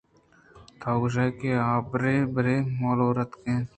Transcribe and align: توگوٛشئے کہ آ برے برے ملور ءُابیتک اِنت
توگوٛشئے 0.81 1.27
کہ 1.39 1.49
آ 1.69 1.71
برے 1.89 2.15
برے 2.33 2.55
ملور 2.79 3.15
ءُابیتک 3.21 3.31
اِنت 3.47 3.69